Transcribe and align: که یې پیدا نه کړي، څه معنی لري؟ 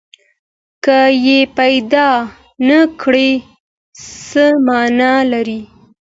که 0.83 0.97
یې 1.25 1.39
پیدا 1.57 2.09
نه 2.67 2.79
کړي، 3.01 3.31
څه 4.27 4.45
معنی 4.65 5.15
لري؟ 5.31 5.61